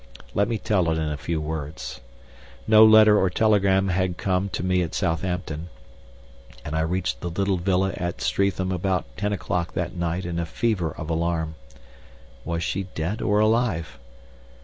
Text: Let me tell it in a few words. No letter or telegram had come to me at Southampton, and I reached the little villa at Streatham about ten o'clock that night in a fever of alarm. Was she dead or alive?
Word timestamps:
Let 0.33 0.47
me 0.47 0.57
tell 0.57 0.89
it 0.89 0.95
in 0.97 1.09
a 1.09 1.15
few 1.15 1.39
words. 1.39 2.01
No 2.67 2.83
letter 2.83 3.19
or 3.19 3.29
telegram 3.29 3.89
had 3.89 4.17
come 4.17 4.49
to 4.49 4.63
me 4.63 4.81
at 4.81 4.95
Southampton, 4.95 5.69
and 6.65 6.75
I 6.75 6.79
reached 6.81 7.21
the 7.21 7.29
little 7.29 7.57
villa 7.57 7.93
at 7.95 8.19
Streatham 8.19 8.71
about 8.71 9.05
ten 9.15 9.31
o'clock 9.31 9.73
that 9.73 9.95
night 9.95 10.25
in 10.25 10.39
a 10.39 10.45
fever 10.47 10.89
of 10.89 11.11
alarm. 11.11 11.53
Was 12.43 12.63
she 12.63 12.87
dead 12.95 13.21
or 13.21 13.37
alive? 13.41 13.99